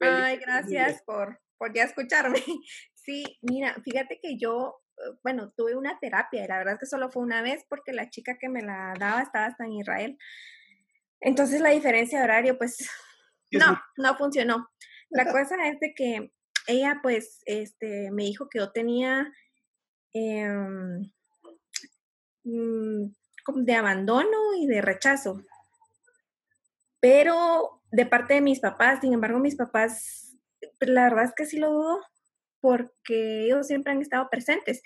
Ay, 0.00 0.38
gracias 0.38 1.02
por, 1.02 1.40
por 1.58 1.72
ya 1.74 1.84
escucharme. 1.84 2.38
Sí, 3.06 3.38
mira, 3.40 3.72
fíjate 3.84 4.18
que 4.20 4.36
yo 4.36 4.82
eh, 4.98 5.18
bueno, 5.22 5.52
tuve 5.56 5.76
una 5.76 5.98
terapia 6.00 6.44
y 6.44 6.48
la 6.48 6.58
verdad 6.58 6.74
es 6.74 6.80
que 6.80 6.86
solo 6.86 7.10
fue 7.10 7.22
una 7.22 7.42
vez 7.42 7.64
porque 7.68 7.92
la 7.92 8.10
chica 8.10 8.38
que 8.38 8.48
me 8.48 8.62
la 8.62 8.94
daba 8.98 9.22
estaba 9.22 9.46
hasta 9.46 9.64
en 9.64 9.72
Israel. 9.72 10.18
Entonces 11.20 11.60
la 11.60 11.70
diferencia 11.70 12.18
de 12.18 12.24
horario, 12.24 12.58
pues, 12.58 12.78
no, 13.50 13.80
no 13.96 14.16
funcionó. 14.16 14.68
La 15.10 15.24
cosa 15.32 15.68
es 15.68 15.78
de 15.80 15.94
que 15.94 16.32
ella, 16.66 17.00
pues, 17.02 17.42
este, 17.46 18.10
me 18.10 18.24
dijo 18.24 18.48
que 18.48 18.58
yo 18.58 18.72
tenía 18.72 19.32
mm, 20.14 21.02
de 22.44 23.74
abandono 23.74 24.54
y 24.58 24.66
de 24.66 24.80
rechazo. 24.80 25.42
Pero 27.00 27.75
de 27.90 28.06
parte 28.06 28.34
de 28.34 28.40
mis 28.40 28.60
papás, 28.60 29.00
sin 29.00 29.12
embargo, 29.12 29.38
mis 29.38 29.56
papás, 29.56 30.36
la 30.80 31.04
verdad 31.04 31.24
es 31.24 31.32
que 31.34 31.46
sí 31.46 31.58
lo 31.58 31.72
dudo, 31.72 32.00
porque 32.60 33.46
ellos 33.46 33.66
siempre 33.66 33.92
han 33.92 34.02
estado 34.02 34.28
presentes. 34.30 34.82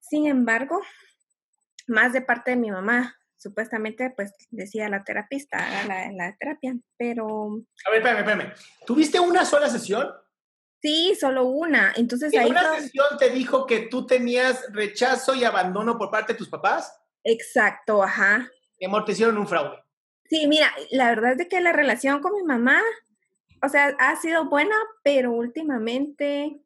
Sin 0.00 0.26
embargo, 0.26 0.80
más 1.86 2.12
de 2.12 2.22
parte 2.22 2.52
de 2.52 2.56
mi 2.56 2.70
mamá, 2.70 3.16
supuestamente, 3.36 4.10
pues 4.10 4.32
decía 4.50 4.88
la 4.88 5.04
terapista, 5.04 5.58
la, 5.86 6.10
la 6.12 6.36
terapia, 6.38 6.76
pero... 6.96 7.60
A 7.86 7.90
ver, 7.90 8.00
espérame, 8.00 8.18
espérame. 8.18 8.52
¿Tuviste 8.86 9.20
una 9.20 9.44
sola 9.44 9.68
sesión? 9.68 10.08
Sí, 10.80 11.16
solo 11.18 11.44
una. 11.44 11.92
Entonces 11.96 12.32
¿En 12.32 12.40
ahí... 12.40 12.50
una 12.50 12.76
sesión 12.76 13.06
te 13.18 13.30
dijo 13.30 13.66
que 13.66 13.80
tú 13.80 14.06
tenías 14.06 14.64
rechazo 14.72 15.34
y 15.34 15.44
abandono 15.44 15.98
por 15.98 16.10
parte 16.10 16.32
de 16.32 16.38
tus 16.38 16.48
papás? 16.48 16.92
Exacto, 17.24 18.02
ajá. 18.02 18.48
Amor, 18.84 19.04
te 19.04 19.12
hicieron 19.12 19.36
un 19.38 19.46
fraude. 19.46 19.76
Sí, 20.28 20.46
mira, 20.46 20.70
la 20.90 21.08
verdad 21.08 21.40
es 21.40 21.48
que 21.48 21.60
la 21.60 21.72
relación 21.72 22.20
con 22.20 22.34
mi 22.34 22.42
mamá, 22.42 22.82
o 23.62 23.68
sea, 23.68 23.96
ha 23.98 24.16
sido 24.16 24.44
buena, 24.48 24.76
pero 25.02 25.32
últimamente 25.32 26.60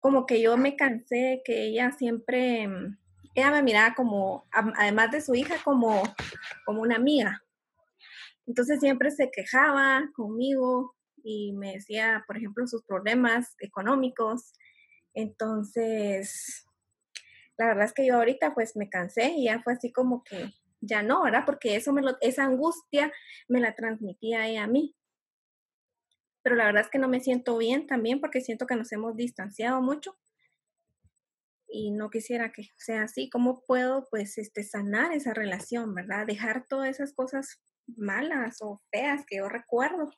como 0.00 0.26
que 0.26 0.40
yo 0.40 0.56
me 0.56 0.76
cansé 0.76 1.42
que 1.44 1.66
ella 1.66 1.92
siempre, 1.92 2.66
mm, 2.66 2.98
ella 3.34 3.50
me 3.52 3.62
miraba 3.62 3.94
como, 3.94 4.48
además 4.52 5.12
de 5.12 5.20
su 5.20 5.34
hija, 5.34 5.56
como, 5.62 6.02
como 6.64 6.82
una 6.82 6.96
amiga. 6.96 7.44
Entonces 8.46 8.80
siempre 8.80 9.10
se 9.12 9.30
quejaba 9.30 10.10
conmigo 10.14 10.96
y 11.22 11.52
me 11.52 11.74
decía, 11.74 12.24
por 12.26 12.38
ejemplo, 12.38 12.66
sus 12.66 12.82
problemas 12.84 13.54
económicos. 13.60 14.52
Entonces, 15.14 16.64
la 17.56 17.66
verdad 17.66 17.84
es 17.84 17.92
que 17.92 18.06
yo 18.06 18.16
ahorita 18.16 18.54
pues 18.54 18.76
me 18.76 18.88
cansé 18.88 19.32
y 19.36 19.44
ya 19.44 19.60
fue 19.62 19.74
así 19.74 19.92
como 19.92 20.24
que 20.24 20.52
ya 20.80 21.02
no, 21.02 21.22
¿verdad? 21.22 21.44
Porque 21.46 21.76
eso 21.76 21.92
me 21.92 22.02
lo, 22.02 22.16
esa 22.20 22.44
angustia 22.44 23.12
me 23.48 23.60
la 23.60 23.74
transmitía 23.74 24.46
ella 24.46 24.64
a 24.64 24.68
mí 24.68 24.94
pero 26.48 26.56
la 26.56 26.64
verdad 26.64 26.82
es 26.82 26.88
que 26.88 26.98
no 26.98 27.08
me 27.08 27.20
siento 27.20 27.58
bien 27.58 27.86
también 27.86 28.20
porque 28.20 28.40
siento 28.40 28.66
que 28.66 28.74
nos 28.74 28.90
hemos 28.92 29.14
distanciado 29.16 29.82
mucho 29.82 30.16
y 31.68 31.90
no 31.90 32.08
quisiera 32.08 32.52
que 32.52 32.70
sea 32.76 33.02
así. 33.02 33.28
¿Cómo 33.28 33.62
puedo 33.66 34.06
pues 34.10 34.38
este 34.38 34.62
sanar 34.64 35.12
esa 35.12 35.34
relación, 35.34 35.94
verdad? 35.94 36.26
Dejar 36.26 36.66
todas 36.66 36.88
esas 36.88 37.12
cosas 37.12 37.60
malas 37.98 38.62
o 38.62 38.80
feas 38.90 39.26
que 39.26 39.36
yo 39.36 39.48
recuerdo, 39.50 40.10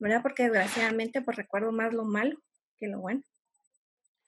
¿verdad? 0.00 0.22
Porque 0.22 0.42
desgraciadamente 0.42 1.22
pues 1.22 1.36
recuerdo 1.36 1.70
más 1.70 1.94
lo 1.94 2.04
malo 2.04 2.36
que 2.76 2.88
lo 2.88 2.98
bueno. 2.98 3.22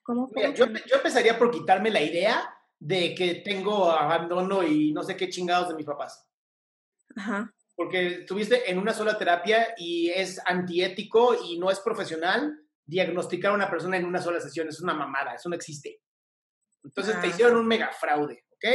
¿Cómo 0.03 0.29
Mira, 0.33 0.53
yo, 0.53 0.65
yo 0.67 0.95
empezaría 0.95 1.37
por 1.37 1.51
quitarme 1.51 1.89
la 1.89 2.01
idea 2.01 2.56
de 2.79 3.15
que 3.15 3.35
tengo 3.35 3.89
abandono 3.89 4.63
y 4.63 4.91
no 4.91 5.03
sé 5.03 5.15
qué 5.15 5.29
chingados 5.29 5.69
de 5.69 5.75
mis 5.75 5.85
papás. 5.85 6.27
Ajá 7.15 7.53
porque 7.77 8.07
estuviste 8.21 8.71
en 8.71 8.79
una 8.79 8.91
sola 8.91 9.19
terapia 9.19 9.75
y 9.77 10.09
es 10.09 10.41
antiético 10.43 11.37
y 11.45 11.59
no 11.59 11.69
es 11.69 11.79
profesional 11.79 12.59
diagnosticar 12.83 13.51
a 13.51 13.55
una 13.55 13.69
persona 13.69 13.97
en 13.97 14.05
una 14.05 14.19
sola 14.19 14.41
sesión. 14.41 14.67
Es 14.67 14.81
una 14.81 14.95
mamada, 14.95 15.35
eso 15.35 15.47
no 15.47 15.55
existe. 15.55 16.01
Entonces 16.83 17.21
te 17.21 17.27
ah. 17.27 17.29
hicieron 17.29 17.55
un 17.55 17.67
mega 17.67 17.91
fraude, 17.93 18.45
¿ok? 18.49 18.65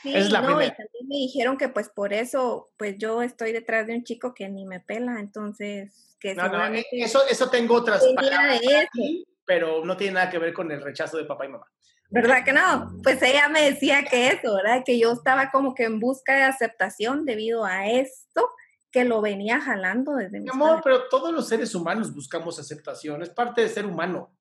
Sí, 0.00 0.16
es 0.16 0.30
la 0.30 0.40
no, 0.40 0.62
y 0.62 0.68
también 0.68 1.06
me 1.06 1.16
dijeron 1.16 1.58
que 1.58 1.68
pues 1.68 1.90
por 1.90 2.14
eso, 2.14 2.70
pues 2.78 2.96
yo 2.96 3.20
estoy 3.20 3.52
detrás 3.52 3.86
de 3.86 3.94
un 3.94 4.04
chico 4.04 4.32
que 4.32 4.48
ni 4.48 4.64
me 4.64 4.80
pela, 4.80 5.20
entonces 5.20 6.16
que 6.18 6.34
no, 6.34 6.48
no, 6.48 6.74
eh, 6.74 6.86
eso, 6.92 7.26
eso 7.28 7.50
tengo 7.50 7.74
otras 7.74 8.02
palabras 8.16 8.58
aquí, 8.86 9.26
pero 9.44 9.84
no 9.84 9.98
tiene 9.98 10.14
nada 10.14 10.30
que 10.30 10.38
ver 10.38 10.54
con 10.54 10.72
el 10.72 10.80
rechazo 10.80 11.18
de 11.18 11.26
papá 11.26 11.44
y 11.44 11.50
mamá. 11.50 11.66
¿Verdad 12.10 12.44
que 12.44 12.52
no? 12.52 12.92
Pues 13.02 13.22
ella 13.22 13.48
me 13.48 13.70
decía 13.70 14.04
que 14.04 14.28
eso, 14.28 14.54
¿verdad? 14.54 14.82
Que 14.84 14.98
yo 14.98 15.12
estaba 15.12 15.50
como 15.50 15.74
que 15.74 15.84
en 15.84 16.00
busca 16.00 16.34
de 16.34 16.42
aceptación 16.42 17.24
debido 17.24 17.64
a 17.64 17.88
esto 17.88 18.50
que 18.90 19.04
lo 19.04 19.20
venía 19.20 19.60
jalando 19.60 20.16
desde 20.16 20.40
mi 20.40 20.50
amor, 20.50 20.80
pero 20.82 21.08
todos 21.08 21.32
los 21.32 21.46
seres 21.46 21.74
humanos 21.74 22.12
buscamos 22.12 22.58
aceptación, 22.58 23.22
es 23.22 23.30
parte 23.30 23.60
de 23.60 23.68
ser 23.68 23.86
humano. 23.86 24.36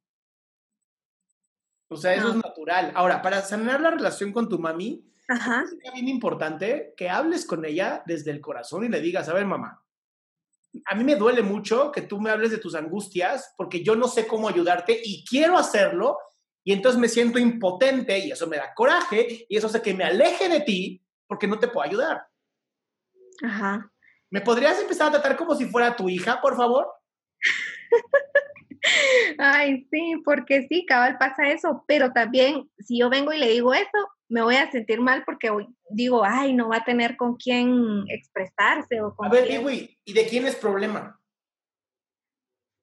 O 1.87 1.95
sea, 1.95 2.13
eso 2.13 2.29
es 2.29 2.35
natural. 2.35 2.91
Ahora, 2.95 3.21
para 3.21 3.41
sanar 3.41 3.81
la 3.81 3.91
relación 3.91 4.31
con 4.31 4.47
tu 4.47 4.59
mami, 4.59 5.05
es 5.27 5.93
bien 5.93 6.07
importante 6.07 6.93
que 6.97 7.09
hables 7.09 7.45
con 7.45 7.63
ella 7.65 8.03
desde 8.05 8.31
el 8.31 8.41
corazón 8.41 8.83
y 8.83 8.89
le 8.89 9.01
digas, 9.01 9.29
a 9.29 9.33
ver, 9.33 9.45
mamá, 9.45 9.83
a 10.85 10.95
mí 10.95 11.03
me 11.03 11.15
duele 11.15 11.41
mucho 11.41 11.91
que 11.91 12.01
tú 12.01 12.19
me 12.19 12.29
hables 12.29 12.51
de 12.51 12.57
tus 12.57 12.75
angustias 12.75 13.53
porque 13.57 13.83
yo 13.83 13.95
no 13.95 14.07
sé 14.07 14.27
cómo 14.27 14.49
ayudarte 14.49 14.99
y 15.03 15.25
quiero 15.25 15.57
hacerlo, 15.57 16.17
y 16.63 16.73
entonces 16.73 16.99
me 16.99 17.07
siento 17.07 17.39
impotente 17.39 18.19
y 18.19 18.31
eso 18.31 18.47
me 18.47 18.57
da 18.57 18.73
coraje 18.73 19.45
y 19.47 19.57
eso 19.57 19.67
hace 19.67 19.81
que 19.81 19.93
me 19.93 20.03
aleje 20.03 20.49
de 20.49 20.61
ti 20.61 21.03
porque 21.27 21.47
no 21.47 21.59
te 21.59 21.67
puedo 21.67 21.87
ayudar. 21.87 22.27
Ajá. 23.43 23.91
¿Me 24.29 24.41
podrías 24.41 24.79
empezar 24.79 25.07
a 25.07 25.11
tratar 25.11 25.37
como 25.37 25.55
si 25.55 25.65
fuera 25.65 25.95
tu 25.95 26.09
hija, 26.09 26.39
por 26.41 26.55
favor? 26.55 26.87
Ay, 29.37 29.87
sí, 29.91 30.21
porque 30.23 30.67
sí, 30.67 30.85
cabal 30.85 31.17
pasa 31.17 31.49
eso, 31.49 31.83
pero 31.87 32.11
también 32.11 32.69
si 32.79 32.99
yo 32.99 33.09
vengo 33.09 33.33
y 33.33 33.37
le 33.37 33.49
digo 33.49 33.73
eso, 33.73 34.09
me 34.29 34.41
voy 34.41 34.55
a 34.55 34.71
sentir 34.71 35.01
mal 35.01 35.23
porque 35.25 35.51
digo, 35.89 36.23
ay, 36.23 36.53
no 36.53 36.69
va 36.69 36.77
a 36.77 36.85
tener 36.85 37.17
con 37.17 37.35
quién 37.35 38.03
expresarse 38.07 39.01
o 39.01 39.15
con 39.15 39.27
A 39.27 39.29
ver, 39.29 39.49
¿y 40.05 40.13
de 40.13 40.27
quién 40.27 40.45
es 40.45 40.55
problema? 40.55 41.19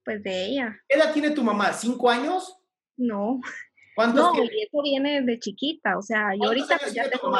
Pues 0.04 0.22
de 0.22 0.46
ella. 0.46 0.80
¿Qué 0.88 0.96
edad 0.96 1.12
tiene 1.12 1.30
tu 1.30 1.42
mamá? 1.42 1.72
¿Cinco 1.72 2.10
años? 2.10 2.56
No. 2.96 3.40
¿Cuántos 3.94 4.36
no, 4.36 4.44
y 4.44 4.62
eso 4.62 4.82
viene 4.82 5.22
de 5.22 5.38
chiquita, 5.38 5.96
o 5.96 6.02
sea, 6.02 6.34
yo 6.34 6.48
ahorita 6.48 6.78
pues 6.78 6.92
ya 6.92 7.08
tengo 7.08 7.32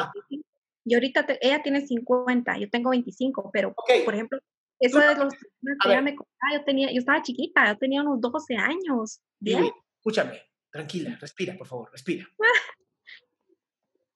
y 0.86 0.94
ahorita 0.94 1.26
ella 1.40 1.62
tiene 1.62 1.86
50, 1.86 2.58
yo 2.58 2.70
tengo 2.70 2.90
25, 2.90 3.50
pero 3.52 3.74
por 3.74 4.14
ejemplo, 4.14 4.38
eso 4.78 4.98
de 4.98 5.16
los 5.16 5.34
que 5.34 5.88
ella 5.88 6.00
me 6.00 6.14
contaba, 6.14 6.54
yo 6.54 6.64
tenía, 6.64 6.90
yo 6.92 6.98
estaba 6.98 7.20
chiquita, 7.22 7.68
yo 7.68 7.76
tenía 7.76 8.00
unos 8.02 8.20
12 8.20 8.56
años. 8.56 9.20
Dime, 9.38 9.72
escúchame, 9.98 10.40
tranquila, 10.70 11.18
respira, 11.20 11.56
por 11.58 11.66
favor, 11.66 11.90
respira. 11.92 12.26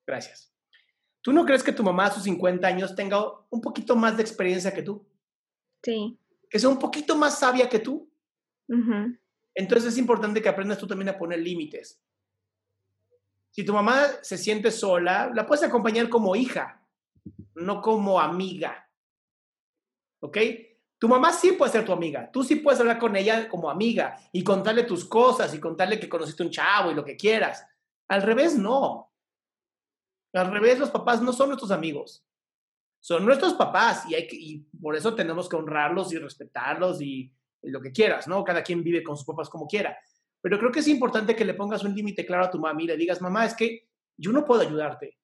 Gracias. 0.06 0.54
¿Tú 1.22 1.32
no 1.32 1.44
crees 1.44 1.62
que 1.62 1.72
tu 1.72 1.82
mamá 1.82 2.06
a 2.06 2.10
sus 2.12 2.22
50 2.22 2.66
años 2.66 2.94
tenga 2.94 3.22
un 3.50 3.60
poquito 3.60 3.94
más 3.96 4.16
de 4.16 4.22
experiencia 4.22 4.72
que 4.72 4.82
tú? 4.82 5.06
Sí. 5.82 6.18
Que 6.48 6.58
sea 6.58 6.70
un 6.70 6.78
poquito 6.78 7.16
más 7.16 7.38
sabia 7.38 7.68
que 7.68 7.80
tú. 7.80 8.10
Entonces 9.60 9.92
es 9.92 9.98
importante 9.98 10.40
que 10.40 10.48
aprendas 10.48 10.78
tú 10.78 10.86
también 10.86 11.10
a 11.10 11.18
poner 11.18 11.38
límites. 11.38 12.00
Si 13.50 13.62
tu 13.62 13.74
mamá 13.74 14.06
se 14.22 14.38
siente 14.38 14.70
sola, 14.70 15.30
la 15.34 15.46
puedes 15.46 15.62
acompañar 15.62 16.08
como 16.08 16.34
hija, 16.34 16.82
no 17.54 17.82
como 17.82 18.18
amiga. 18.18 18.88
¿Ok? 20.20 20.38
Tu 20.98 21.08
mamá 21.08 21.32
sí 21.32 21.52
puede 21.52 21.72
ser 21.72 21.84
tu 21.84 21.92
amiga. 21.92 22.30
Tú 22.30 22.42
sí 22.42 22.56
puedes 22.56 22.80
hablar 22.80 22.98
con 22.98 23.14
ella 23.16 23.50
como 23.50 23.68
amiga 23.68 24.18
y 24.32 24.42
contarle 24.42 24.84
tus 24.84 25.04
cosas 25.04 25.52
y 25.54 25.60
contarle 25.60 26.00
que 26.00 26.08
conociste 26.08 26.42
un 26.42 26.50
chavo 26.50 26.90
y 26.90 26.94
lo 26.94 27.04
que 27.04 27.16
quieras. 27.16 27.66
Al 28.08 28.22
revés, 28.22 28.56
no. 28.56 29.12
Al 30.32 30.50
revés, 30.50 30.78
los 30.78 30.90
papás 30.90 31.20
no 31.20 31.34
son 31.34 31.48
nuestros 31.48 31.70
amigos. 31.70 32.24
Son 32.98 33.26
nuestros 33.26 33.52
papás 33.54 34.08
y, 34.08 34.14
hay 34.14 34.26
que, 34.26 34.62
por 34.80 34.96
eso 34.96 35.14
tenemos 35.14 35.50
que 35.50 35.56
honrarlos 35.56 36.12
y 36.12 36.18
respetarlos 36.18 37.02
y 37.02 37.30
lo 37.62 37.80
que 37.80 37.92
quieras, 37.92 38.28
¿no? 38.28 38.44
Cada 38.44 38.62
quien 38.62 38.82
vive 38.82 39.02
con 39.02 39.16
sus 39.16 39.26
papás 39.26 39.48
como 39.48 39.66
quiera. 39.66 39.98
Pero 40.40 40.58
creo 40.58 40.72
que 40.72 40.80
es 40.80 40.88
importante 40.88 41.36
que 41.36 41.44
le 41.44 41.54
pongas 41.54 41.84
un 41.84 41.94
límite 41.94 42.24
claro 42.24 42.44
a 42.44 42.50
tu 42.50 42.58
mamá 42.58 42.80
y 42.82 42.86
le 42.86 42.96
digas, 42.96 43.20
mamá, 43.20 43.44
es 43.46 43.54
que 43.54 43.88
yo 44.16 44.32
no 44.32 44.44
puedo 44.44 44.62
ayudarte. 44.62 45.18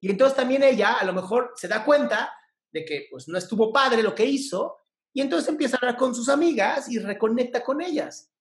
Y 0.00 0.10
entonces 0.10 0.36
también 0.36 0.62
ella 0.62 0.94
a 0.94 1.04
lo 1.04 1.12
mejor 1.12 1.52
se 1.56 1.68
da 1.68 1.84
cuenta 1.84 2.32
de 2.72 2.84
que 2.84 3.06
pues 3.10 3.28
no 3.28 3.38
estuvo 3.38 3.72
padre 3.72 4.02
lo 4.02 4.14
que 4.14 4.24
hizo 4.24 4.78
y 5.12 5.20
entonces 5.20 5.48
empieza 5.48 5.76
a 5.76 5.80
hablar 5.80 5.96
con 5.96 6.14
sus 6.14 6.28
amigas 6.28 6.90
y 6.90 6.98
reconecta 6.98 7.62
con 7.62 7.80
ellas. 7.80 8.32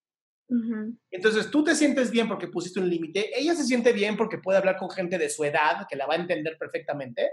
Entonces 1.09 1.49
tú 1.49 1.63
te 1.63 1.75
sientes 1.75 2.11
bien 2.11 2.27
porque 2.27 2.49
pusiste 2.49 2.81
un 2.81 2.89
límite, 2.89 3.31
ella 3.39 3.55
se 3.55 3.63
siente 3.63 3.93
bien 3.93 4.17
porque 4.17 4.37
puede 4.37 4.57
hablar 4.57 4.75
con 4.75 4.89
gente 4.89 5.17
de 5.17 5.29
su 5.29 5.45
edad 5.45 5.87
que 5.89 5.95
la 5.95 6.05
va 6.05 6.15
a 6.15 6.17
entender 6.17 6.57
perfectamente. 6.57 7.29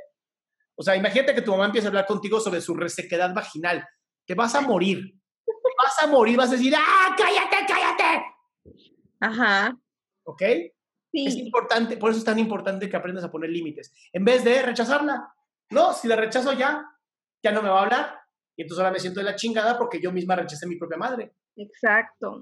O 0.77 0.85
sea, 0.85 0.95
imagínate 0.95 1.35
que 1.35 1.43
tu 1.43 1.51
mamá 1.51 1.67
empieza 1.67 1.89
a 1.89 1.91
hablar 1.91 2.07
contigo 2.07 2.39
sobre 2.39 2.61
su 2.61 2.75
resequedad 2.75 3.35
vaginal, 3.35 3.85
que 4.25 4.35
vas 4.35 4.55
a 4.55 4.61
morir. 4.61 5.18
Vas 5.89 6.03
a 6.03 6.07
morir, 6.07 6.37
vas 6.37 6.51
a 6.51 6.53
decir, 6.53 6.75
¡ah, 6.77 7.17
cállate, 7.17 7.57
cállate! 7.67 8.27
Ajá. 9.21 9.75
¿Ok? 10.25 10.43
Sí. 11.11 11.27
Es 11.27 11.37
importante, 11.37 11.97
por 11.97 12.11
eso 12.11 12.19
es 12.19 12.27
tan 12.27 12.39
importante 12.39 12.91
que 12.91 12.97
aprendas 12.97 13.25
a 13.25 13.31
poner 13.31 13.49
límites. 13.49 13.95
En 14.13 14.23
vez 14.23 14.45
de 14.45 14.61
rechazarla. 14.61 15.33
No, 15.71 15.95
si 15.95 16.07
la 16.07 16.17
rechazo 16.17 16.53
ya, 16.53 16.85
ya 17.43 17.53
no 17.53 17.63
me 17.63 17.71
va 17.71 17.81
a 17.81 17.83
hablar. 17.85 18.21
Y 18.55 18.63
entonces 18.63 18.81
ahora 18.81 18.93
me 18.93 19.01
siento 19.01 19.21
de 19.21 19.25
la 19.25 19.35
chingada 19.35 19.79
porque 19.79 19.99
yo 19.99 20.13
misma 20.13 20.37
rechacé 20.37 20.67
a 20.67 20.69
mi 20.69 20.77
propia 20.77 20.99
madre. 20.99 21.35
Exacto. 21.57 22.39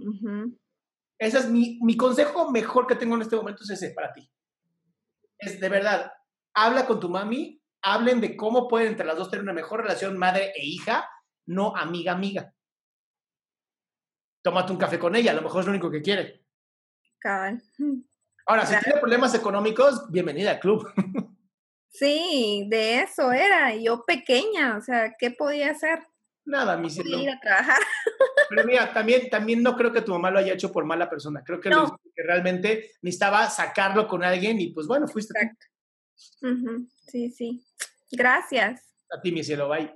Ese 1.16 1.38
es 1.38 1.48
mi, 1.48 1.78
mi 1.82 1.96
consejo 1.96 2.50
mejor 2.50 2.88
que 2.88 2.96
tengo 2.96 3.14
en 3.14 3.22
este 3.22 3.36
momento, 3.36 3.62
es 3.62 3.70
ese 3.70 3.90
para 3.90 4.12
ti. 4.12 4.28
Es 5.38 5.60
de 5.60 5.68
verdad, 5.68 6.10
habla 6.52 6.84
con 6.84 6.98
tu 6.98 7.08
mami, 7.08 7.62
hablen 7.82 8.20
de 8.20 8.36
cómo 8.36 8.66
pueden 8.66 8.88
entre 8.88 9.06
las 9.06 9.16
dos 9.16 9.30
tener 9.30 9.44
una 9.44 9.52
mejor 9.52 9.82
relación 9.82 10.18
madre 10.18 10.52
e 10.56 10.66
hija, 10.66 11.08
no 11.46 11.76
amiga-amiga. 11.76 12.55
Tómate 14.46 14.70
un 14.70 14.78
café 14.78 14.96
con 14.96 15.16
ella, 15.16 15.32
a 15.32 15.34
lo 15.34 15.42
mejor 15.42 15.58
es 15.58 15.66
lo 15.66 15.72
único 15.72 15.90
que 15.90 16.00
quiere. 16.00 16.46
Ahora, 18.46 18.64
si 18.64 18.78
tiene 18.78 19.00
problemas 19.00 19.34
económicos, 19.34 20.08
bienvenida 20.08 20.52
al 20.52 20.60
club. 20.60 20.88
Sí, 21.88 22.66
de 22.68 23.00
eso 23.00 23.32
era. 23.32 23.74
Yo 23.74 24.04
pequeña, 24.04 24.76
o 24.76 24.82
sea, 24.82 25.14
¿qué 25.18 25.30
podía 25.30 25.70
hacer? 25.70 26.06
Nada, 26.44 26.76
mi 26.76 26.90
cielo. 26.90 27.18
Ir 27.18 27.30
a 27.30 27.40
trabajar. 27.40 27.78
Pero 28.50 28.64
mira, 28.64 28.92
también, 28.92 29.30
también 29.30 29.62
no 29.62 29.76
creo 29.76 29.92
que 29.92 30.02
tu 30.02 30.12
mamá 30.12 30.30
lo 30.30 30.38
haya 30.38 30.52
hecho 30.52 30.70
por 30.70 30.84
mala 30.84 31.08
persona. 31.08 31.42
Creo 31.42 31.58
que, 31.58 31.70
que 31.70 32.22
realmente 32.22 32.92
necesitaba 33.00 33.48
sacarlo 33.48 34.06
con 34.06 34.22
alguien 34.22 34.60
y 34.60 34.72
pues 34.72 34.86
bueno, 34.86 35.08
fuiste. 35.08 35.32
Exacto. 35.38 35.66
Sí, 37.08 37.30
sí. 37.30 37.66
Gracias. 38.12 38.94
A 39.10 39.20
ti, 39.20 39.32
mi 39.32 39.42
cielo, 39.42 39.68
bye. 39.70 39.92